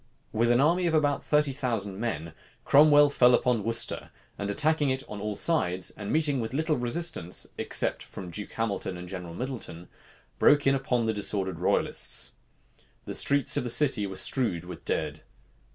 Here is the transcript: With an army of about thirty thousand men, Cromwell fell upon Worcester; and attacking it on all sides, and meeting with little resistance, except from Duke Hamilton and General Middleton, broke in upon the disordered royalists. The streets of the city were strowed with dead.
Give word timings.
With 0.33 0.49
an 0.49 0.59
army 0.59 0.87
of 0.87 0.95
about 0.95 1.21
thirty 1.23 1.51
thousand 1.51 1.99
men, 1.99 2.33
Cromwell 2.65 3.11
fell 3.11 3.35
upon 3.35 3.63
Worcester; 3.63 4.09
and 4.35 4.49
attacking 4.49 4.89
it 4.89 5.03
on 5.07 5.21
all 5.21 5.35
sides, 5.35 5.91
and 5.91 6.11
meeting 6.11 6.39
with 6.39 6.55
little 6.55 6.75
resistance, 6.77 7.45
except 7.55 8.01
from 8.01 8.31
Duke 8.31 8.53
Hamilton 8.53 8.97
and 8.97 9.07
General 9.07 9.35
Middleton, 9.35 9.89
broke 10.39 10.65
in 10.65 10.73
upon 10.73 11.03
the 11.03 11.13
disordered 11.13 11.59
royalists. 11.59 12.31
The 13.05 13.13
streets 13.13 13.57
of 13.57 13.63
the 13.63 13.69
city 13.69 14.07
were 14.07 14.15
strowed 14.15 14.63
with 14.63 14.85
dead. 14.85 15.21